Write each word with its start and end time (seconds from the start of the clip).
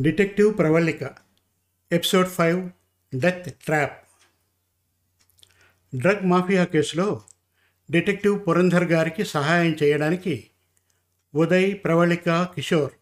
Detective 0.00 0.58
Pravalika 0.58 1.02
episode 1.92 2.28
five 2.28 2.70
death 3.16 3.54
trap. 3.54 4.08
Drug 5.96 6.26
mafia 6.26 6.64
కేసులో 6.64 7.22
detective 7.90 8.48
Purandhar 8.48 8.84
గారికి 8.84 9.24
సహాయం 9.24 9.76
చేయడానికి 9.82 10.50
ఉదయ్ 11.34 11.78
ప్రవళిక 11.84 12.42
కిషోర్ 12.42 12.92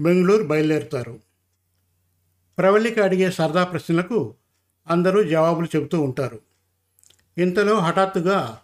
బెంగళూరు 0.00 0.42
బయలుదేరుతారు. 0.42 1.20
ప్రవళిక 2.58 2.98
అడిగే 2.98 3.30
సరదా 3.30 3.64
ప్రశ్నలకు 3.64 4.34
అందరూ 4.88 5.22
జవాబులు 5.22 5.76
చెబుతూ 5.76 6.00
ఉంటారు. 6.00 6.40
ఇంతలో 7.38 7.78
హఠాత్తుగా 7.78 8.60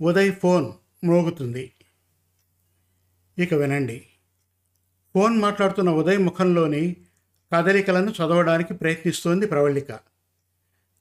ఉదయ్ 0.00 0.32
ఫోన్ 0.32 0.72
మోగుతుంది. 1.04 1.72
ఇక 3.38 3.54
వినండి. 3.54 4.06
ఫోన్ 5.14 5.40
మాట్లాడుతున్న 5.40 5.90
ఉదయ్ 5.90 6.18
ముఖంలోని 6.18 6.96
కదలికలను 7.54 8.10
చదవడానికి 8.10 8.74
ప్రయత్నిస్తోంది 8.74 9.46
ప్రవళిక. 9.46 9.92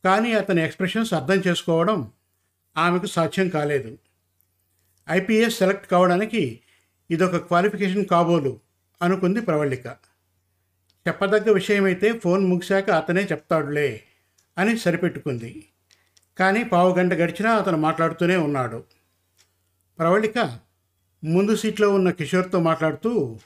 కానీ 0.04 0.34
అతని 0.34 0.64
ఎక్స్ప్రెషన్స్ 0.64 1.14
అర్థం 1.14 1.42
చేసుకోవడం 1.48 2.12
ఆమెకు 2.78 3.06
సాధ్యం 3.06 3.50
కాలేదు. 3.50 3.98
ఐపీఎస్ 5.10 5.58
సెలెక్ట్ 5.58 5.92
కావడానికి 5.92 6.60
ఇదొక 7.12 7.36
క్వాలిఫికేషన్ 7.36 8.06
కాబోలు 8.06 8.60
అనుకుంది 9.02 9.42
ప్రవళిక. 9.42 9.88
చెప్పదగ్గ 11.08 11.54
విషయమైతే 11.54 12.20
ఫోన్ 12.20 12.46
ముగిశాక 12.46 12.90
అతనే 12.90 13.24
చెప్తాడులే 13.24 14.04
అని 14.58 14.78
సరిపెట్టుకుంది. 14.78 15.68
కానీ 16.40 16.64
పావు 16.64 16.96
గంట 16.96 17.14
గడిచినా 17.14 17.54
అతను 17.56 17.78
మాట్లాడుతూనే 17.78 18.36
ఉన్నాడు. 18.36 18.84
ప్రవళిక 20.00 20.60
ముందు 21.24 21.56
సీట్లో 21.56 21.90
ఉన్న 21.94 22.12
కిషోర్తో 22.12 22.60
మాట్లాడుతూ 22.60 23.40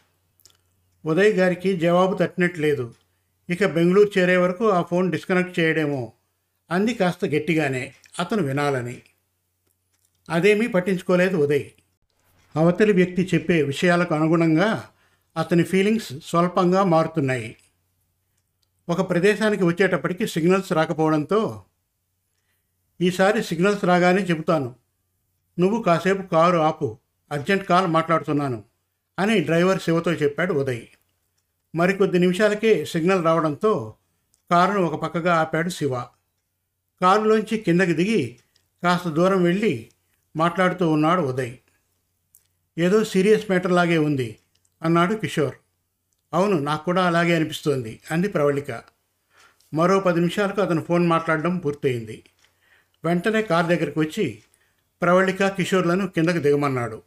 ఉదయ్ 1.07 1.33
గారికి 1.33 1.77
జవాబు 1.77 2.13
తట్టినట్లేదు. 2.15 2.93
ఇక 3.49 3.65
బెంగళూరు 3.65 4.19
చేరే 4.19 4.37
వరకు 4.37 4.69
ఆ 4.69 4.81
ఫోన్ 4.81 5.11
డిస్కనెక్ట్ 5.11 5.59
చేయడేమో. 5.59 6.13
అంది 6.71 6.93
కాస్త 6.93 7.25
గట్టిగానే. 7.25 7.93
అతను 8.19 8.43
వినాలని. 8.43 9.01
అదేమీ 10.29 10.67
పట్టించుకోలేదు 10.67 11.37
ఉదయ్. 11.37 11.69
అవతలి 12.55 12.93
వ్యక్తి 12.93 13.29
చెప్పే 13.33 13.63
విషయాలకు 13.63 14.15
అనుగుణంగా 14.15 14.89
అతని 15.37 15.63
ఫీలింగ్స్ 15.63 16.13
స్వల్పంగా 16.25 16.83
మారుతున్నాయి. 16.83 17.55
ఒక 18.89 19.09
ప్రదేశానికి 19.09 19.63
వచ్చేటప్పటికి 19.63 20.27
సిగ్నల్స్ 20.27 20.73
రాకపోవడంతో 20.73 21.63
ఈసారి 23.01 23.43
సిగ్నల్స్ 23.43 23.85
రాగానే 23.85 24.21
చెబుతాను. 24.21 24.75
నువ్వు 25.59 25.83
కాసేపు 25.83 26.21
కారు 26.21 26.57
ఆపు. 26.57 26.97
అర్జెంట్ 27.31 27.67
కాల్ 27.67 27.87
మాట్లాడుతున్నాను. 27.87 28.63
అని 29.19 29.39
డ్రైవర్ 29.39 29.81
శివతో 29.81 30.13
చెప్పాడు 30.13 30.53
ఉదయ్. 30.53 30.87
మరికొద్ది 31.75 32.19
నిమిషాలకే 32.19 32.85
సిగ్నల్ 32.85 33.25
రావడంతో 33.25 33.93
కారును 34.51 34.83
ఒక 34.83 35.01
పక్కగా 35.01 35.35
ఆపాడు 35.35 35.69
శివ. 35.69 36.01
కారులోంచి 37.01 37.57
కిందకి 37.57 37.93
దిగి 37.93 38.39
కాస్త 38.83 39.07
దూరం 39.07 39.43
వెళ్ళి 39.43 39.89
మాట్లాడుతూ 40.35 40.89
ఉన్నాడు 40.89 41.21
ఉదయ్. 41.21 41.55
ఏదో 42.77 43.03
సీరియస్ 43.03 43.45
మ్యాటర్ 43.49 43.71
లాగే 43.71 43.97
ఉంది 43.97 44.37
అన్నాడు 44.83 45.15
కిషోర్. 45.15 45.55
అవును 46.33 46.59
నాకు 46.59 46.85
కూడా 46.85 47.05
అలాగే 47.05 47.35
అనిపిస్తోంది 47.35 47.99
అంది 48.11 48.27
ప్రవళిక. 48.27 48.83
మరో 49.73 49.99
పది 49.99 50.19
నిమిషాలకు 50.19 50.61
అతను 50.61 50.81
ఫోన్ 50.81 51.07
మాట్లాడడం 51.07 51.57
పూర్తయింది. 51.57 52.23
వెంటనే 53.05 53.41
కార్ 53.41 53.65
దగ్గరికి 53.65 53.99
వచ్చి 53.99 54.43
ప్రవళిక 55.01 55.47
కిషోర్లను 55.47 56.07
కిందకు 56.07 56.37
దిగమన్నాడు. 56.37 57.01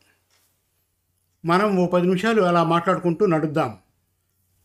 మనం 1.45 1.77
ఓ 1.77 1.87
పది 1.87 2.07
నిమిషాలు 2.07 2.43
అలా 2.43 2.65
మాట్లాడుకుంటూ 2.65 3.27
నడుద్దాం. 3.27 3.79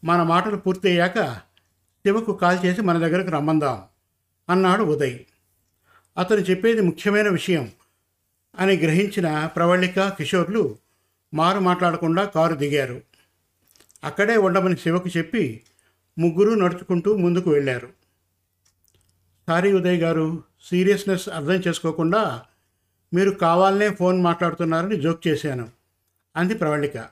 మన 0.05 0.23
మాటలు 0.23 0.57
పూర్తయ్యాక 0.57 1.19
శివకు 2.05 2.33
కాల్ 2.33 2.65
చేసి 2.65 2.81
మన 2.81 2.97
దగ్గరకు 2.97 3.29
రమ్మందాం 3.29 3.83
అన్నాడు 4.49 4.83
ఉదయ్. 4.83 5.19
అతను 6.17 6.39
చెప్పేది 6.39 6.81
ముఖ్యమైన 6.81 7.29
విషయం 7.29 7.71
అని 8.55 8.77
గ్రహించిన 8.77 9.45
ప్రవళిక 9.45 10.09
కిషోర్లు 10.09 10.77
మారు 11.33 11.59
మాట్లాడకుండా 11.59 12.25
కారు 12.25 12.55
దిగారు. 12.55 13.01
అక్కడే 14.03 14.37
ఉండమని 14.37 14.77
శివకు 14.77 15.09
చెప్పి 15.17 15.63
ముగ్గురు 16.19 16.59
నడుచుకుంటూ 16.59 17.17
ముందుకు 17.17 17.49
వెళ్ళారు. 17.49 17.89
సారీ 19.47 19.73
ఉదయ్ 19.73 19.99
గారు 19.99 20.43
సీరియస్నెస్ 20.63 21.29
అర్థం 21.29 21.59
చేసుకోకుండా 21.67 22.43
మీరు 23.13 23.31
కావాలనే 23.31 23.89
ఫోన్ 23.89 24.21
మాట్లాడుతున్నారని 24.21 25.01
జోక్ 25.01 25.27
చేశాను 25.27 25.69
అంది 26.35 26.55
ప్రవళిక. 26.55 27.07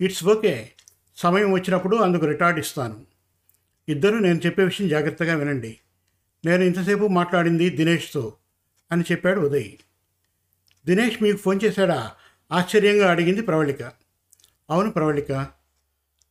ఇట్స్ 0.00 0.24
ఓకే 0.24 0.72
సమయం 1.16 1.52
వచ్చినప్పుడు 1.52 1.96
అందుకు 1.96 2.26
రిటార్డ్ 2.26 2.58
ఇస్తాను. 2.58 3.04
ఇద్దరు 3.88 4.16
నేను 4.16 4.40
చెప్పే 4.46 4.64
విషయం 4.64 4.88
జాగ్రత్తగా 4.88 5.34
వినండి. 5.34 5.78
నేను 6.44 6.62
ఇంతసేపు 6.62 7.06
మాట్లాడింది 7.06 7.70
దినేష్తో 7.70 8.32
అని 8.92 9.04
చెప్పాడు 9.12 9.40
ఉదయ్. 9.40 9.70
దినేష్ 10.86 11.22
మీకు 11.22 11.36
ఫోన్ 11.36 11.60
చేశాడా? 11.64 12.12
ఆశ్చర్యంగా 12.52 13.10
అడిగింది 13.10 13.42
ప్రవళిక. 13.42 13.82
అవును 14.70 14.90
ప్రవళిక. 14.90 15.46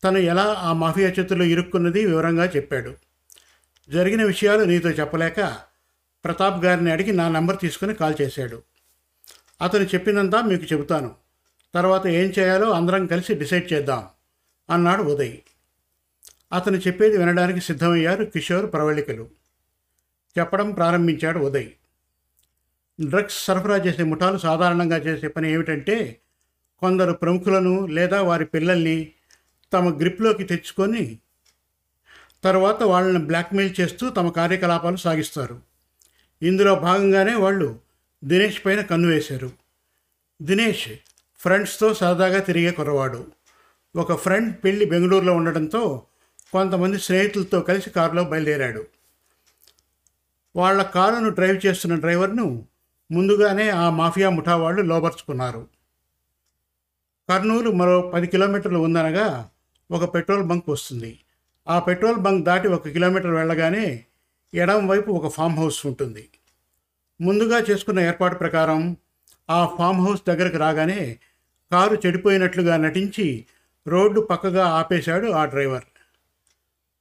తను 0.03 0.17
ఎలా 0.17 0.43
ఆ 0.43 0.73
మాఫియా 0.73 1.09
చేతుల్లో 1.09 1.45
ఇరుక్కున్నది 1.45 2.05
వివరంగా 2.05 2.45
చెప్పాడు. 2.45 2.93
జరిగిన 3.89 4.23
విషయాలు 4.23 4.63
నీతో 4.63 4.89
చెప్పలేక 4.89 5.57
ప్రతాప్ 6.25 6.65
గారిని 6.65 6.91
అడిగి 6.91 7.11
నా 7.11 7.29
నంబర్ 7.29 7.59
తీసుకుని 7.59 7.93
కాల్ 7.93 8.15
చేశాడు. 8.21 8.63
అతను 9.61 9.83
చెప్పినంతా 9.83 10.41
మీకు 10.41 10.63
చెబుతాను. 10.63 11.15
తర్వాత 11.73 12.07
ఏం 12.07 12.33
చేయాలో 12.39 12.71
అందరం 12.71 13.05
కలిసి 13.05 13.33
డిసైడ్ 13.33 13.73
చేద్దాం. 13.73 14.07
అన్నాడు 14.69 15.03
ఉదయ్. 15.03 15.37
అతను 16.53 16.77
చెప్పేది 16.77 17.17
వినడానికి 17.17 17.59
సిద్ధమయ్యారు 17.59 18.23
కిషోర్ 18.23 18.73
ప్రవళికలు. 18.73 19.29
చెప్పడం 20.39 20.71
ప్రారంభించాడు 20.71 21.39
ఉదయ్. 21.39 21.69
డ్రగ్స్ 23.01 23.45
సరఫరా 23.45 23.77
చేసే 23.77 24.03
ముఠాలు 24.03 24.37
సాధారణంగా 24.37 24.97
చేసే 24.97 25.27
పని 25.27 25.51
ఏమిటంటే 25.51 26.19
కొందరు 26.79 27.13
ప్రముఖులను 27.13 27.85
లేదా 27.85 28.21
వారి 28.21 28.45
పిల్లల్ని 28.45 29.11
తమ 29.73 29.99
గ్రిప్లోకి 29.99 30.43
తెచ్చుకొని 30.43 31.19
తర్వాత 32.43 32.83
వాళ్ళని 32.83 33.25
బ్లాక్మెయిల్ 33.25 33.75
చేస్తూ 33.81 34.09
తమ 34.09 34.29
కార్యకలాపాలు 34.29 34.95
సాగిస్తారు. 34.95 35.61
ఇందులో 36.41 36.75
భాగంగానే 36.75 37.33
వాళ్ళు 37.33 37.79
దినేష్ 38.23 38.65
పైన 38.65 38.81
కన్ను 38.81 39.09
వేశారు. 39.09 39.51
దినేష్ 40.41 40.89
ఫ్రెండ్స్తో 41.39 41.93
సరదాగా 41.93 42.39
తిరిగే 42.39 42.71
కుర్రవాడు. 42.71 43.34
ఒక 43.95 44.13
ఫ్రెండ్ 44.15 44.57
పెళ్ళి 44.63 44.85
బెంగళూరులో 44.85 45.33
ఉండడంతో 45.33 46.03
కొంతమంది 46.51 46.99
స్నేహితులతో 46.99 47.59
కలిసి 47.59 47.89
కారులో 47.89 48.23
బయలుదేరాడు. 48.23 48.85
వాళ్ళ 50.55 50.81
కారును 50.81 51.29
డ్రైవ్ 51.29 51.65
చేస్తున్న 51.65 51.95
డ్రైవర్ను 51.95 52.65
ముందుగానే 53.11 53.69
ఆ 53.69 53.89
మాఫియా 53.89 54.29
ముఠా 54.29 54.55
వాళ్ళు 54.55 54.81
లోపరుచుకున్నారు. 54.81 55.67
కర్నూలు 57.29 57.71
మరో 57.71 58.01
పది 58.01 58.27
కిలోమీటర్లు 58.27 58.79
ఉందనగా 58.79 59.49
ఒక 59.91 60.15
పెట్రోల్ 60.15 60.43
బంక్ 60.43 60.69
వస్తుంది. 60.69 61.19
ఆ 61.67 61.79
పెట్రోల్ 61.79 62.17
బంక్ 62.17 62.45
దాటి 62.45 62.67
ఒక 62.67 62.87
కిలోమీటర్ 62.87 63.31
వెళ్ళగానే 63.31 64.05
ఎడం 64.53 64.87
వైపు 64.87 65.11
ఒక 65.11 65.33
ఫామ్ 65.33 65.57
హౌస్ 65.57 65.85
ఉంటుంది. 65.85 66.29
ముందుగా 67.21 67.59
చేసుకున్న 67.59 67.99
ఏర్పాటు 67.99 68.35
ప్రకారం 68.35 68.97
ఆ 69.49 69.65
ఫామ్ 69.77 70.07
హౌస్ 70.07 70.21
దగ్గరకు 70.27 70.57
రాగానే 70.57 71.19
కారు 71.71 71.95
చెడిపోయినట్లుగా 72.05 72.77
నటించి 72.77 73.45
రోడ్డు 73.87 74.21
పక్కగా 74.21 74.67
ఆపేశాడు 74.67 75.27
ఆ 75.31 75.45
డ్రైవర్. 75.45 75.83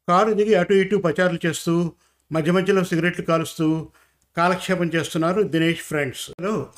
కారు 0.08 0.32
దిగి 0.32 0.54
అటు 0.54 0.72
ఇటు 0.72 0.96
పచారులు 0.96 1.46
చేస్తూ 1.46 1.92
మధ్య 2.32 2.52
మధ్యలో 2.52 2.84
సిగరెట్లు 2.84 3.24
కాలుస్తూ 3.24 3.88
కాలక్షేపం 4.36 4.86
చేస్తున్నారు 4.86 5.42
దినేష్ 5.42 5.80
ఫ్రెండ్స్. 5.80 6.30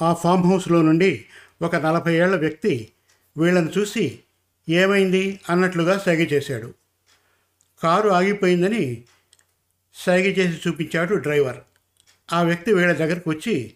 ఆ 0.02 0.14
ఫామ్ 0.14 0.42
హౌస్లో 0.42 0.82
నుండి 0.82 1.24
ఒక 1.62 1.76
నలభై 1.76 2.14
ఏళ్ళ 2.14 2.36
వ్యక్తి 2.36 2.92
వీళ్ళని 3.36 3.70
చూసి 3.78 4.18
ఏమైంది 4.68 5.40
అన్నట్లుగా 5.50 5.98
సైగ 5.98 6.20
చేశాడు. 6.20 6.74
కారు 7.82 8.08
ఆగిపోయిందని 8.08 9.04
సైగ 9.94 10.26
చేసి 10.26 10.68
చూపించాడు 10.68 11.14
డ్రైవర్. 11.14 11.56
ఆ 12.32 12.42
వ్యక్తి 12.42 12.72
వీళ్ళ 12.74 12.92
దగ్గరకు 12.92 13.30
వచ్చి 13.30 13.74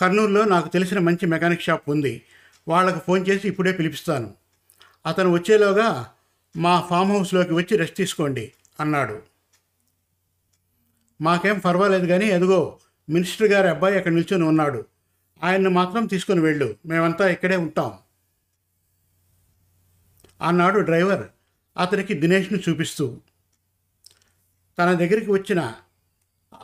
కర్నూలులో 0.00 0.44
నాకు 0.44 0.68
తెలిసిన 0.68 0.98
మంచి 0.98 1.26
మెకానిక్ 1.26 1.62
షాప్ 1.62 1.90
ఉంది. 1.90 2.22
వాళ్ళకు 2.68 2.98
ఫోన్ 2.98 3.28
చేసి 3.28 3.48
ఇప్పుడే 3.48 3.72
పిలిపిస్తాను. 3.72 4.41
అతను 5.06 5.30
వచ్చేలోగా 5.30 6.10
మా 6.56 6.80
ఫామ్ 6.80 7.10
హౌస్లోకి 7.10 7.54
వచ్చి 7.54 7.76
రెస్ట్ 7.76 7.96
తీసుకోండి 7.96 8.52
అన్నాడు. 8.80 9.22
మాకేం 11.20 11.58
పర్వాలేదు 11.58 12.06
కానీ 12.06 12.26
ఎదుగో 12.26 12.78
మినిస్టర్ 13.08 13.48
గారి 13.48 13.68
అబ్బాయి 13.68 13.96
అక్కడ 13.96 14.12
నిల్చొని 14.12 14.44
ఉన్నాడు. 14.44 14.86
ఆయన్ని 15.42 15.68
మాత్రం 15.68 16.06
తీసుకొని 16.06 16.40
వెళ్ళు. 16.40 16.76
మేమంతా 16.86 17.28
ఇక్కడే 17.28 17.56
ఉంటాం. 17.56 17.98
అన్నాడు 20.42 20.78
డ్రైవర్ 20.78 21.22
అతనికి 21.76 22.14
దినేష్ను 22.14 22.58
చూపిస్తూ. 22.68 23.20
తన 24.78 24.92
దగ్గరికి 24.92 25.32
వచ్చిన 25.32 25.74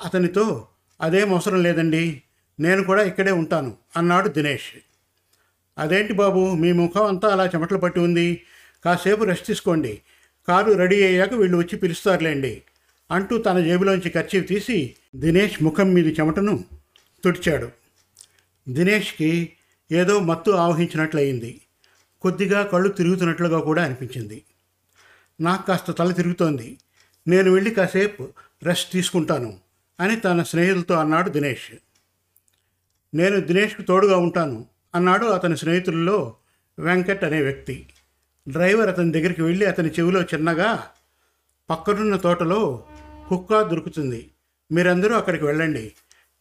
అతనితో 0.05 0.69
అదేం 1.01 1.33
అవసరం 1.33 1.63
లేదండి. 1.63 2.23
నేను 2.61 2.85
కూడా 2.85 3.03
ఇక్కడే 3.03 3.31
ఉంటాను 3.31 3.77
అన్నాడు 3.97 4.29
దినేష్. 4.29 4.88
అదేంటి 5.79 6.13
బాబు? 6.13 6.55
మీ 6.55 6.73
ముఖం 6.73 7.07
అంతా 7.07 7.29
అలా 7.29 7.47
చెమటలు 7.47 7.79
పట్టి 7.79 8.01
ఉంది. 8.01 8.43
కాసేపు 8.85 9.25
రెస్ట్ 9.25 9.47
తీసుకోండి. 9.47 10.01
కారు 10.49 10.73
రెడీ 10.73 11.07
అయ్యాక 11.07 11.35
వీళ్ళు 11.35 11.57
వచ్చి 11.57 11.79
పిలుస్తారులేండి. 11.79 12.63
అంటూ 13.11 13.39
తన 13.39 13.61
జేబులోంచి 13.61 14.11
ఖర్చీఫ్ 14.11 14.49
తీసి 14.49 14.95
దినేష్ 15.17 15.63
ముఖం 15.63 15.95
మీద 15.95 16.21
చెమటను 16.21 16.65
తుడిచాడు. 17.25 17.69
దినేష్కి 18.69 19.53
ఏదో 19.93 20.21
మత్తు 20.21 20.51
ఆవహించినట్లయింది. 20.51 21.61
కొద్దిగా 22.21 22.63
కళ్ళు 22.63 22.89
తిరుగుతున్నట్లుగా 22.89 23.61
కూడా 23.61 23.85
అనిపించింది. 23.85 24.43
నాకు 25.41 25.67
కాస్త 25.67 25.91
తల 25.91 26.13
తిరుగుతోంది. 26.13 26.79
నేను 27.29 27.51
వెళ్ళి 27.51 27.71
కాసేపు 27.71 28.29
రెస్ట్ 28.63 28.93
తీసుకుంటాను 28.93 29.59
అని 30.01 30.17
తన 30.17 30.43
స్నేహితులతో 30.43 30.95
అన్నాడు 30.95 31.31
దినేష్. 31.31 31.77
నేను 33.15 33.41
దినేష్కు 33.41 33.83
తోడుగా 33.83 34.17
ఉంటాను. 34.17 34.78
అన్నాడు 34.95 35.27
అతని 35.27 35.57
స్నేహితుల్లో 35.57 36.37
వెంకట్ 36.79 37.25
అనే 37.25 37.43
వ్యక్తి. 37.43 37.89
డ్రైవర్ 38.49 38.89
అతని 38.89 39.13
దగ్గరికి 39.13 39.43
వెళ్ళి 39.43 39.67
అతని 39.67 39.89
చెవిలో 39.89 40.23
చిన్నగా 40.23 40.85
పక్కనున్న 41.71 42.17
తోటలో 42.17 42.85
హుక్కా 43.31 43.63
దొరుకుతుంది. 43.63 44.31
మీరందరూ 44.73 45.15
అక్కడికి 45.15 45.45
వెళ్ళండి. 45.45 45.93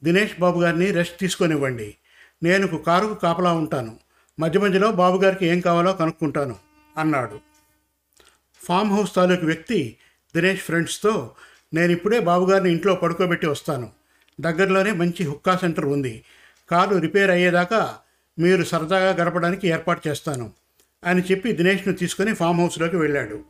దినేష్ 0.04 0.40
బాబు 0.40 0.62
గారిని 0.62 0.92
రెస్ట్ 0.92 1.20
తీసుకొనివ్వండి. 1.20 1.96
నేను 2.44 2.68
కారుకు 2.68 3.14
కాపలా 3.14 3.54
ఉంటాను. 3.54 4.00
మధ్య 4.40 4.60
మధ్యలో 4.60 4.92
బాబుగారికి 4.92 5.46
ఏం 5.46 5.60
కావాలో 5.60 5.94
కనుక్కుంటాను 5.94 6.56
అన్నాడు. 6.98 7.40
ఫామ్ 8.66 8.92
హౌస్ 8.92 9.16
తాలూకు 9.16 9.46
వ్యక్తి 9.46 9.98
దినేష్ 10.36 10.62
ఫ్రెండ్స్తో 10.62 11.36
నేను 11.74 11.92
ఇప్పుడే 11.92 12.20
బాబుగారిని 12.20 12.72
ఇంట్లో 12.72 12.96
పడుకోబెట్టి 12.96 13.48
వస్తాను. 13.48 13.92
దగ్గరలోనే 14.42 14.92
మంచి 14.92 15.24
హుక్కా 15.24 15.58
సెంటర్ 15.58 15.86
ఉంది. 15.86 16.26
కారు 16.72 16.96
రిపేర్ 16.96 17.32
అయ్యేదాకా 17.32 17.98
మీరు 18.40 18.64
సరదాగా 18.64 19.24
గడపడానికి 19.24 19.68
ఏర్పాటు 19.68 20.08
చేస్తాను 20.08 20.54
అని 21.04 21.22
చెప్పి 21.22 21.52
దినేష్ను 21.52 21.94
తీసుకొని 21.94 22.36
ఫామ్ 22.36 22.60
హౌస్లోకి 22.60 22.96
వెళ్ళాడు. 22.96 23.44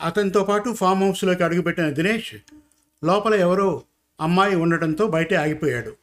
అతనితో 0.00 0.44
పాటు 0.44 0.74
ఫామ్ 0.74 1.02
హౌస్లోకి 1.02 1.42
అడుగుపెట్టిన 1.42 1.90
దినేష్ 1.90 2.34
లోపల 3.04 3.34
ఎవరో 3.34 3.82
అమ్మాయి 4.20 4.56
ఉండటంతో 4.56 5.06
బయటే 5.06 5.34
ఆగిపోయాడు. 5.34 5.96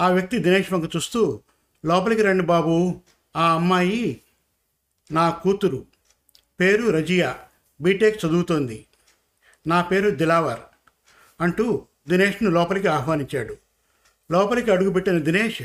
ఆ 0.00 0.08
వ్యక్తి 0.08 0.38
దినేష్ 0.38 0.72
వంక 0.72 0.96
చూస్తూ 0.96 1.40
లోపలికి 1.86 2.22
రండి 2.22 2.44
బాబు 2.44 3.00
ఆ 3.36 3.54
అమ్మాయి 3.54 4.20
నా 5.12 5.30
కూతురు. 5.30 5.86
పేరు 6.60 6.90
రజియా. 6.90 7.38
బీటెక్ 7.80 8.24
చదువుతోంది. 8.26 8.86
నా 9.66 9.82
పేరు 9.82 10.10
దిలావర్ 10.10 10.60
అంటూ 11.40 11.86
దినేష్ను 12.08 12.50
లోపలికి 12.50 12.88
ఆహ్వానించాడు. 12.88 13.56
లోపలికి 14.32 14.70
అడుగుపెట్టిన 14.70 15.18
దినేష్ 15.18 15.62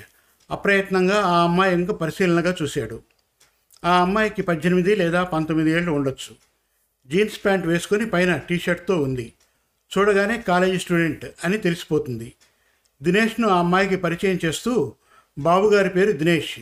అప్రయత్నంగా 0.54 1.18
ఆ 1.22 1.44
అమ్మాయి 1.44 1.74
ఇంకా 1.76 1.94
పరిశీలనగా 1.94 2.56
చూశాడు. 2.62 2.98
ఆ 3.86 3.94
అమ్మాయికి 4.02 4.42
పద్దెనిమిది 4.42 4.96
లేదా 4.96 5.24
పంతొమ్మిది 5.24 5.72
ఏళ్ళు 5.72 5.92
ఉండొచ్చు. 5.92 6.34
జీన్స్ 7.12 7.40
ప్యాంట్ 7.46 7.66
వేసుకొని 7.68 8.06
పైన 8.10 8.32
టీషర్ట్తో 8.50 8.96
ఉంది. 9.02 9.34
చూడగానే 9.92 10.36
కాలేజీ 10.42 10.78
స్టూడెంట్ 10.80 11.26
అని 11.44 11.58
తెలిసిపోతుంది. 11.58 12.34
దినేష్ను 13.04 13.48
ఆ 13.48 13.58
అమ్మాయికి 13.60 13.96
పరిచయం 13.96 14.40
చేస్తూ 14.46 14.94
బాబుగారి 15.38 15.90
పేరు 15.90 16.12
దినేష్. 16.12 16.60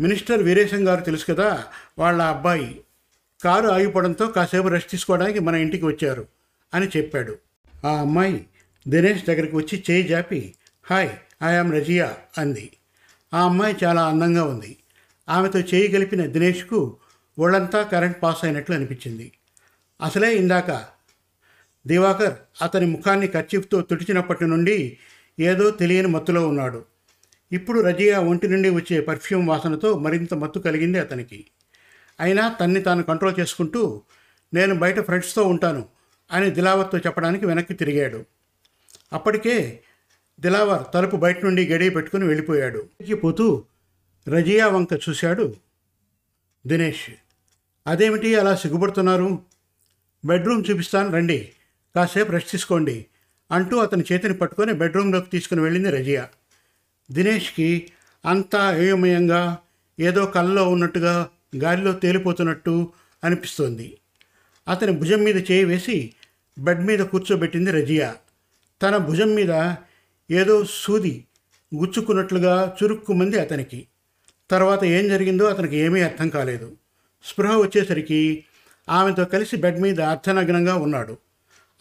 మినిస్టర్ 0.00 0.42
వీరేశం 0.42 0.88
గారు 0.88 1.00
తెలుసు 1.00 1.24
కదా 1.26 1.64
వాళ్ళ 1.98 2.22
అబ్బాయి. 2.22 2.80
కారు 3.44 3.68
ఆగిపోవడంతో 3.68 4.26
కాసేపు 4.26 4.68
రెస్ట్ 4.68 4.90
తీసుకోవడానికి 4.90 5.38
మన 5.38 5.54
ఇంటికి 5.54 5.84
వచ్చారు 5.84 6.26
అని 6.74 6.86
చెప్పాడు. 6.96 7.34
ఆ 7.84 8.00
అమ్మాయి 8.00 8.46
దినేష్ 8.88 9.24
దగ్గరికి 9.24 9.56
వచ్చి 9.56 9.84
చేయి 9.90 10.04
జాపి 10.08 10.54
hi 10.90 11.10
I 11.44 11.52
I am 11.54 11.72
Razia 11.72 12.08
అంది. 12.38 12.66
ఆ 13.34 13.44
అమ్మాయి 13.44 13.76
చాలా 13.84 14.08
అందంగా 14.08 14.44
ఉంది. 14.44 14.76
ఆమెతో 15.28 15.58
చేయి 15.58 15.88
కలిపిన 15.88 16.26
దినేష్కు 16.26 16.96
ఒళ్ళంతా 17.38 17.82
కరెంట్ 17.82 18.22
పాస్ 18.22 18.44
అయినట్లు 18.44 18.74
అనిపించింది. 18.74 19.32
అసలే 20.00 20.36
ఇందాక 20.36 20.84
దివాకర్ 21.86 22.34
అతని 22.62 22.86
ముఖాన్ని 22.86 23.26
కర్చీఫ్తో 23.26 23.80
తుడిచినప్పటి 23.80 24.46
నుండి 24.46 24.98
ఏదో 25.40 25.70
తెలియని 25.70 26.08
మత్తులో 26.08 26.48
ఉన్నాడు. 26.48 26.84
ఇప్పుడు 27.52 27.80
రజియా 27.80 28.20
ఒంటి 28.20 28.48
నుండి 28.48 28.70
వచ్చే 28.70 29.00
పర్ఫ్యూమ్ 29.00 29.48
వాసనతో 29.48 29.98
మరింత 29.98 30.34
మత్తు 30.34 30.58
కలిగింది 30.58 30.98
అతనికి. 30.98 31.46
అయినా 32.20 32.48
తన్ని 32.48 32.80
తాను 32.80 33.02
కంట్రోల్ 33.02 33.40
చేసుకుంటూ 33.40 34.02
నేను 34.54 34.74
బయట 34.74 35.00
ఫ్రెండ్స్తో 35.00 35.42
ఉంటాను 35.42 35.88
అని 36.30 36.50
దిలావత్తో 36.50 36.98
చెప్పడానికి 36.98 37.46
వెనక్కి 37.46 37.74
తిరిగాడు. 37.74 38.24
అప్పటికే 39.12 39.82
దిలావర్ 40.40 40.82
తలుపు 40.94 41.16
బయట 41.16 41.44
నుండి 41.44 41.66
గడియ 41.66 41.88
పెట్టుకుని 41.88 42.24
వెళ్ళిపోయాడు. 42.24 42.88
పోతూ 43.14 43.64
రజియా 44.28 44.66
వంక 44.66 44.88
చూశాడు. 45.08 45.56
దినేష్ 46.66 47.10
అదేమిటి 47.86 48.34
అలా 48.34 48.54
సిగ్గుపడుతున్నారు? 48.54 49.38
బెడ్రూమ్ 50.24 50.64
చూపిస్తాను 50.70 51.12
రండి. 51.12 51.52
కాసేపు 51.96 52.32
రెస్ట్ 52.32 52.50
తీసుకోండి. 52.50 53.06
అంటూ 53.50 53.76
అతని 53.76 54.04
చేతిని 54.12 54.34
పట్టుకొని 54.34 54.72
బెడ్రూమ్లోకి 54.72 55.30
తీసుకుని 55.30 55.60
వెళ్ళింది 55.60 55.90
రజియా. 55.90 56.28
దినేష్కి 57.12 57.90
అంతా 58.26 58.76
ఏమయంగా 58.76 59.58
ఏదో 60.00 60.26
కళ్ళలో 60.26 60.68
ఉన్నట్టుగా 60.68 61.28
గాలిలో 61.56 61.92
తేలిపోతున్నట్టు 61.92 62.92
అనిపిస్తోంది. 63.24 63.98
అతని 64.68 64.92
భుజం 64.92 65.18
మీద 65.18 65.50
చేయి 65.50 65.64
వేసి 65.64 66.14
బెడ్ 66.58 66.86
మీద 66.86 66.98
కూర్చోబెట్టింది 66.98 67.70
రజియా. 67.70 68.14
తన 68.82 68.96
భుజం 68.96 69.34
మీద 69.34 69.50
ఏదో 70.30 70.64
సూది 70.64 71.24
గుచ్చుకున్నట్లుగా 71.74 72.76
చురుక్కుమంది 72.82 73.40
అతనికి. 73.40 73.86
తర్వాత 74.50 74.84
ఏం 74.84 75.08
జరిగిందో 75.08 75.44
అతనికి 75.44 75.76
ఏమీ 75.76 76.00
అర్థం 76.00 76.28
కాలేదు. 76.28 76.72
స్పృహ 77.24 77.56
వచ్చేసరికి 77.56 78.44
ఆమెతో 78.88 79.24
కలిసి 79.24 79.56
బెడ్ 79.56 79.80
మీద 79.80 80.00
అర్థనగ్నంగా 80.00 80.76
ఉన్నాడు. 80.76 81.16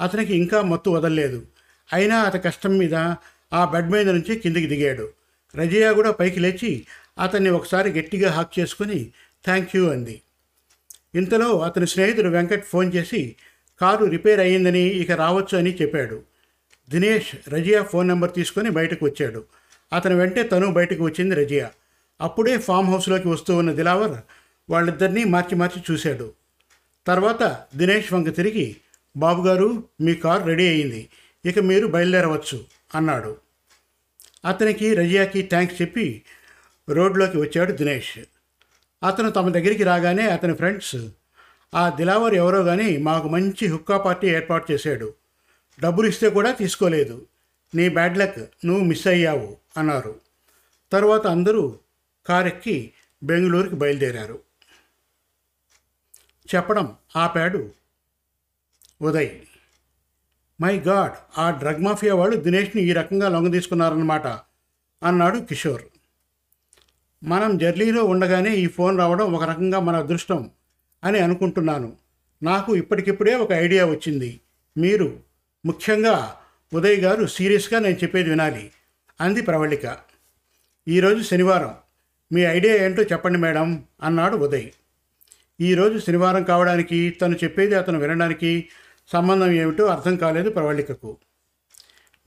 అతనికి 0.01 0.37
ఇంకా 0.37 0.61
మత్తు 0.61 0.89
వదలలేదు. 0.89 1.45
అయినా 1.93 2.19
అత 2.19 2.45
కష్టం 2.45 2.77
మీద 2.77 2.95
ఆ 3.53 3.65
బెడ్ 3.71 3.91
మీద 3.91 4.09
నుంచి 4.09 4.35
కిందికి 4.35 4.67
దిగాడు. 4.67 5.09
రజియా 5.55 5.91
కూడా 5.91 6.11
పైకి 6.11 6.39
లేచి 6.39 6.85
అతన్ని 7.19 7.49
ఒకసారి 7.49 7.89
గట్టిగా 7.89 8.31
హాక్ 8.31 8.59
చేసుకుని 8.59 9.11
థ్యాంక్ 9.45 9.75
యూ 9.75 9.89
అంది. 9.89 10.21
ఇంతలో 11.15 11.59
అతని 11.59 11.87
స్నేహితుడు 11.87 12.29
వెంకట్ 12.29 12.65
ఫోన్ 12.65 12.93
చేసి 12.95 13.35
కారు 13.81 14.05
రిపేర్ 14.05 14.39
అయ్యిందని 14.39 14.79
ఇక 14.79 15.11
రావచ్చు 15.11 15.57
అని 15.57 15.75
చెప్పాడు. 15.75 16.32
దినేష్ 16.89 17.49
రజియా 17.49 17.83
ఫోన్ 17.83 18.07
నెంబర్ 18.07 18.33
తీసుకొని 18.33 18.69
బయటకు 18.69 19.05
వచ్చాడు. 19.05 19.43
అతని 19.93 20.15
వెంటే 20.15 20.43
తను 20.43 20.71
బయటకు 20.71 21.03
వచ్చింది 21.03 21.35
రజియా. 21.35 21.71
అప్పుడే 22.21 22.57
ఫామ్ 22.57 22.87
హౌస్లోకి 22.87 23.27
వస్తూ 23.27 23.55
ఉన్న 23.55 23.71
దిలావర్ 23.71 24.17
వాళ్ళిద్దరినీ 24.69 25.23
మార్చి 25.23 25.55
మార్చి 25.55 25.83
చూశాడు. 25.91 26.33
తర్వాత 27.07 27.65
దినేష్ 27.75 28.13
వంక 28.13 28.35
తిరిగి 28.35 28.75
బాబుగారు 29.17 29.83
మీ 30.01 30.15
కారు 30.15 30.43
రెడీ 30.43 30.67
అయింది. 30.67 31.09
ఇక 31.45 31.59
మీరు 31.59 31.87
బయలుదేరవచ్చు 31.87 32.65
అన్నాడు. 32.95 33.37
అతనికి 34.45 34.93
రజియాకి 34.93 35.41
థ్యాంక్స్ 35.41 35.81
చెప్పి 35.81 36.21
రోడ్లోకి 36.89 37.37
వచ్చాడు 37.37 37.71
దినేష్. 37.71 38.19
అతను 39.03 39.31
తమ 39.31 39.49
దగ్గరికి 39.49 39.83
రాగానే 39.83 40.23
అతని 40.23 40.53
ఫ్రెండ్స్ 40.53 40.95
ఆ 41.75 41.89
దిలావర్ 41.89 42.33
ఎవరో 42.33 42.63
కానీ 42.63 42.97
మాకు 42.97 43.27
మంచి 43.27 43.67
హుక్కా 43.67 43.97
పార్టీ 43.97 44.27
ఏర్పాటు 44.27 44.71
చేశాడు. 44.71 45.13
డబ్బులు 45.81 46.07
ఇస్తే 46.07 46.29
కూడా 46.29 46.51
తీసుకోలేదు. 46.51 47.27
నీ 47.75 47.89
బ్యాడ్ 47.89 48.17
లక్ 48.17 48.39
నువ్వు 48.65 48.83
మిస్ 48.83 49.07
అయ్యావు 49.07 49.57
అన్నారు. 49.77 50.19
తర్వాత 50.91 51.27
అందరూ 51.27 51.79
కారెక్కి 52.25 52.93
బెంగళూరుకి 53.23 53.75
బయలుదేరారు. 53.75 54.39
చెప్పడం 56.55 56.95
ఆపాడు 57.15 57.71
ఉదయ్. 59.01 59.29
మై 60.61 60.79
గాడ్ 60.79 61.39
ఆ 61.39 61.51
డ్రగ్ 61.51 61.83
మాఫియా 61.83 62.15
వాళ్ళు 62.15 62.37
దినేష్ని 62.37 62.83
ఈ 62.83 62.93
రకంగా 62.93 63.29
లొంగ 63.29 63.51
తీసుకున్నారన్నమాట 63.51 64.27
అన్నాడు 65.03 65.39
కిషోర్. 65.39 65.83
మనం 67.23 67.57
జర్లీలో 67.57 68.03
ఉండగానే 68.03 68.55
ఈ 68.55 68.67
ఫోన్ 68.67 68.97
రావడం 68.97 69.33
ఒక 69.33 69.43
రకంగా 69.43 69.79
మన 69.79 69.95
అదృష్టం 69.95 70.51
అని 71.03 71.19
అనుకుంటున్నాను. 71.19 71.97
నాకు 72.43 72.75
ఇప్పటికిప్పుడే 72.75 73.35
ఒక 73.35 73.51
ఐడియా 73.51 73.85
వచ్చింది. 73.85 74.41
మీరు 74.77 75.22
ముఖ్యంగా 75.65 76.35
ఉదయ్ 76.73 76.99
గారు 76.99 77.25
సీరియస్గా 77.25 77.79
నేను 77.79 77.95
చెప్పేది 77.95 78.29
వినాలి. 78.29 78.71
అంది 79.21 79.41
ప్రవళిక. 79.41 79.97
ఈరోజు 80.87 81.23
శనివారం. 81.23 81.75
మీ 82.33 82.41
ఐడియా 82.41 82.75
ఏంటో 82.75 83.03
చెప్పండి 83.03 83.39
మేడం 83.39 83.83
అన్నాడు 84.03 84.37
ఉదయ్. 84.37 84.69
ఈరోజు 85.61 85.97
శనివారం 85.97 86.43
కావడానికి 86.43 87.09
తను 87.09 87.35
చెప్పేది 87.43 87.75
అతను 87.75 87.99
వినడానికి 87.99 88.69
సంబంధం 89.13 89.51
ఏమిటో 89.51 89.85
అర్థం 89.85 90.15
కాలేదు 90.15 90.49
ప్రవళికకు. 90.49 91.17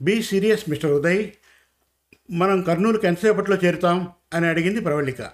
Be 0.03 0.23
serious 0.23 0.71
mister 0.71 0.93
Uday. 0.93 1.31
మనం 2.31 2.63
కర్నూలుకి 2.63 3.07
ఎంతసేపట్లో 3.07 3.57
చేరుతాం? 3.57 4.09
అని 4.35 4.47
అడిగింది 4.47 4.81
ప్రవళిక. 4.81 5.31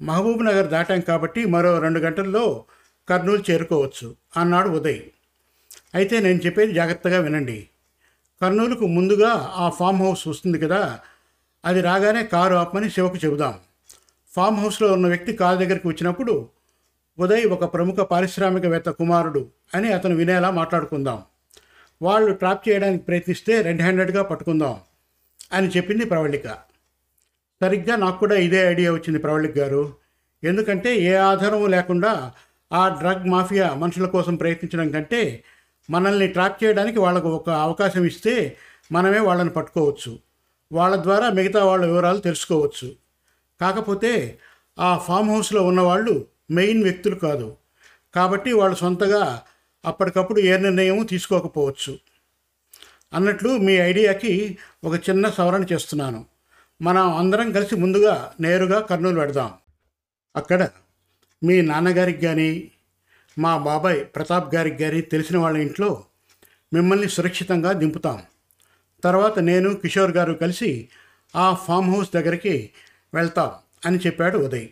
మహబూబ్ 0.00 0.44
నగర్ 0.44 0.68
దాటాం 0.68 1.00
కాబట్టి 1.00 1.44
మరో 1.44 1.78
రెండు 1.78 1.98
గంటల్లో 1.98 2.64
కర్నూలు 3.08 3.44
చేరుకోవచ్చు 3.50 4.16
అన్నాడు 4.36 4.68
ఉదయ్. 4.68 5.00
అయితే 5.96 6.20
నేను 6.20 6.40
చెప్పేది 6.46 6.72
జాగ్రత్తగా 6.72 7.18
వినండి. 7.20 7.68
కర్నూలుకు 8.42 8.86
ముందుగా 8.86 9.52
ఆ 9.54 9.68
ఫామ్ 9.68 10.02
హౌస్ 10.02 10.28
వస్తుంది 10.28 10.58
కదా 10.58 11.00
అది 11.64 11.80
రాగానే 11.80 12.22
కారు 12.24 12.54
ఆపమని 12.54 12.90
శివకు 12.90 13.16
చెబుదాం. 13.16 13.54
ఫామ్ 14.32 14.56
హౌస్లో 14.56 14.92
ఉన్న 14.92 15.06
వ్యక్తి 15.06 15.32
కారు 15.32 15.58
దగ్గరికి 15.58 15.88
వచ్చినప్పుడు 15.88 16.48
ఉదయ్ 17.18 17.46
ఒక 17.46 17.74
ప్రముఖ 17.74 17.96
పారిశ్రామికవేత్త 17.96 18.90
కుమారుడు 18.90 19.48
అని 19.74 19.92
అతను 19.92 20.14
వినేలా 20.14 20.50
మాట్లాడుకుందాం. 20.50 21.22
వాళ్ళు 22.02 22.32
ట్రాప్ 22.32 22.68
చేయడానికి 22.68 23.04
ప్రయత్నిస్తే 23.04 23.62
రెడ్ 23.62 23.80
హ్యాండెడ్గా 23.80 24.22
పట్టుకుందాం 24.22 24.80
అని 25.52 25.68
చెప్పింది 25.68 26.04
ప్రవళిక. 26.04 26.46
సరిగ్గా 27.60 27.96
నాకు 27.96 28.18
కూడా 28.18 28.34
ఇదే 28.34 28.70
ఐడియా 28.70 28.92
వచ్చింది 28.92 29.18
ప్రవళిక్ 29.18 29.58
గారు. 29.58 29.94
ఎందుకంటే 30.44 30.96
ఏ 30.96 31.14
ఆధారం 31.14 31.70
లేకుండా 31.70 32.32
ఆ 32.72 32.88
డ్రగ్ 32.88 33.28
మాఫియా 33.28 33.74
మనుషుల 33.74 34.06
కోసం 34.06 34.34
ప్రయత్నించడం 34.36 34.90
కంటే 34.90 35.44
మనల్ని 35.90 36.26
ట్రాక్ 36.26 36.64
చేయడానికి 36.64 36.98
వాళ్ళకు 36.98 37.28
ఒక 37.28 37.50
అవకాశం 37.50 38.04
ఇస్తే 38.04 38.56
మనమే 38.92 39.18
వాళ్ళని 39.18 39.50
పట్టుకోవచ్చు. 39.50 40.18
వాళ్ళ 40.72 41.02
ద్వారా 41.02 41.30
మిగతా 41.30 41.64
వాళ్ళ 41.64 41.86
వివరాలు 41.86 42.18
తెలుసుకోవచ్చు. 42.18 42.92
కాకపోతే 43.60 44.38
ఆ 44.78 44.98
ఫామ్ 44.98 45.30
హౌస్లో 45.30 45.66
ఉన్నవాళ్ళు 45.66 46.26
మెయిన్ 46.50 46.82
వ్యక్తులు 46.82 47.14
కాదు. 47.14 47.56
కాబట్టి 48.14 48.52
వాళ్ళు 48.52 48.76
సొంతగా 48.76 49.42
అప్పటికప్పుడు 49.84 50.40
ఏ 50.40 50.56
నిర్ణయం 50.56 51.04
తీసుకోకపోవచ్చు. 51.04 51.98
అన్నట్లు 53.12 53.56
మీ 53.56 53.72
ఐడియాకి 53.72 54.58
ఒక 54.84 54.94
చిన్న 54.94 55.30
సవరణ 55.30 55.64
చేస్తున్నాను. 55.72 56.24
మనం 56.82 57.14
అందరం 57.14 57.52
కలిసి 57.52 57.76
ముందుగా 57.76 58.34
నేరుగా 58.40 58.80
కర్నూలు 58.80 59.20
పెడదాం 59.20 59.52
అక్కడ 60.36 60.68
మీ 61.44 61.60
నాన్నగారికి 61.60 62.26
కానీ 62.26 62.70
మా 63.38 63.58
బాబాయ్ 63.58 64.04
ప్రతాప్ 64.04 64.54
గారికి 64.54 64.84
గారి 64.84 65.00
తెలిసిన 65.00 65.38
వాళ్ళ 65.38 65.58
ఇంట్లో 65.58 66.04
మిమ్మల్ని 66.72 67.08
సురక్షితంగా 67.08 67.72
దింపుతాం. 67.72 68.22
తర్వాత 69.04 69.38
నేను 69.38 69.74
కిషోర్ 69.74 70.10
గారు 70.10 70.32
కలిసి 70.32 70.88
ఆ 71.36 71.54
ఫామ్ 71.54 71.94
హౌస్ 71.94 72.12
దగ్గరికి 72.14 72.70
వెళ్తాం 73.14 73.50
అని 73.86 73.98
చెప్పాడు 73.98 74.38
ఉదయ్. 74.38 74.68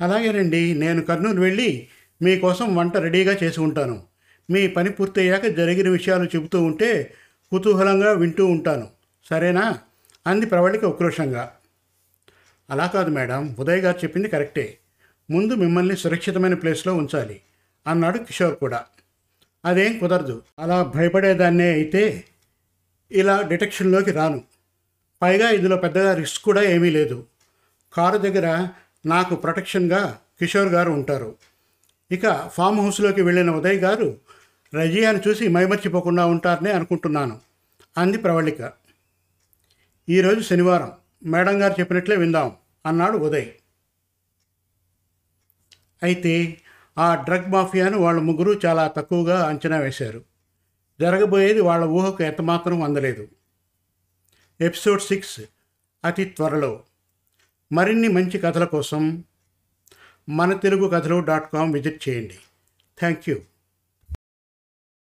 అలాగేనండి 0.00 0.74
నేను 0.74 1.02
కర్నూలు 1.02 1.40
వెళ్ళి 1.40 1.88
మీకోసం 2.22 2.76
వంట 2.76 2.96
రెడీగా 2.96 3.38
చేసి 3.42 3.60
ఉంటాను. 3.60 4.02
మీ 4.50 4.68
పని 4.68 4.90
పూర్తయ్యాక 4.90 5.46
జరిగిన 5.46 5.88
విషయాలు 5.88 6.24
చెబుతూ 6.24 6.62
ఉంటే 6.62 7.14
కుతూహలంగా 7.50 8.12
వింటూ 8.12 8.46
ఉంటాను. 8.46 8.88
సరేనా? 9.30 9.78
అంది 10.26 10.46
ప్రవళిక 10.46 10.84
ఉక్రోషంగా. 10.84 11.52
అలా 12.70 12.86
కాదు 12.86 13.10
మేడం 13.10 13.56
ఉదయ్ 13.58 13.80
గారు 13.80 13.98
చెప్పింది 13.98 14.28
కరెక్టే. 14.28 14.78
ముందు 15.30 15.54
మిమ్మల్ని 15.54 15.96
సురక్షితమైన 15.96 16.54
ప్లేస్లో 16.54 16.94
ఉంచాలి. 16.94 17.40
అన్నాడు 17.86 18.18
కిషోర్ 18.18 18.54
కూడా. 18.54 18.84
అదేం 19.64 19.98
కుదరదు. 19.98 20.42
అలా 20.58 20.82
భయపడేదాన్నే 20.82 21.72
అయితే 21.72 22.24
ఇలా 23.12 23.42
డిటెక్షన్లోకి 23.42 24.10
రాను. 24.10 24.42
పైగా 25.22 25.50
ఇందులో 25.50 25.76
పెద్దగా 25.76 26.14
రిస్క్ 26.14 26.44
కూడా 26.44 26.62
ఏమీ 26.62 26.90
లేదు. 26.90 27.26
కారు 27.92 28.18
దగ్గర 28.18 28.68
నాకు 29.06 29.34
ప్రొటెక్షన్గా 29.34 30.18
కిషోర్ 30.40 30.68
గారు 30.68 30.90
ఉంటారు. 30.90 31.34
ఇక 32.12 32.48
ఫామ్ 32.48 32.80
హౌస్లోకి 32.80 33.22
వెళ్ళిన 33.22 33.50
ఉదయ్ 33.50 33.80
గారు 33.80 34.18
రజియాను 34.74 35.20
చూసి 35.28 35.48
మైమర్చిపోకుండా 35.48 36.26
ఉంటారని 36.26 36.70
అనుకుంటున్నాను 36.70 37.40
అంది 37.98 38.18
ప్రవళిక. 38.18 38.72
ఈరోజు 40.08 40.40
శనివారం. 40.40 40.92
మేడం 41.24 41.62
గారు 41.62 41.80
చెప్పినట్లే 41.80 42.16
విందాం 42.16 42.52
అన్నాడు 42.86 43.18
ఉదయ్. 43.18 43.46
అయితే 46.02 46.60
ఆ 46.98 47.14
డ్రగ్ 47.14 47.52
మాఫియాను 47.52 47.98
వాళ్ళ 47.98 48.20
ముగ్గురు 48.20 48.60
చాలా 48.66 48.86
తక్కువగా 48.86 49.46
అంచనా 49.46 49.76
వేశారు. 49.78 50.24
జరగబోయేది 51.00 51.60
వాళ్ళ 51.60 51.84
ఊహకు 51.84 52.22
ఎంతమాత్రం 52.22 52.82
అందలేదు. 52.82 53.28
ఎపిసోడ్ 54.60 55.02
సిక్స్ 55.02 55.40
అతి 56.04 56.24
త్వరలో. 56.24 56.82
మరిన్ని 57.72 58.08
మంచి 58.08 58.38
కథల 58.38 58.64
కోసం 58.64 59.24
మన 60.28 60.52
తెలుగు 60.52 60.88
కథలు 60.88 61.20
డాట్ 61.20 61.52
కామ్ 61.52 61.72
విజిట్ 61.72 62.08
చేయండి. 62.08 62.38
Thank 62.98 63.28
you. 63.28 63.36